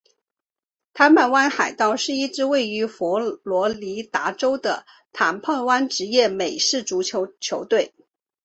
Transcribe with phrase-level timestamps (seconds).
[0.95, 7.93] 坦帕湾海盗是一支位于佛罗里达州的坦帕湾职业美式足球球队。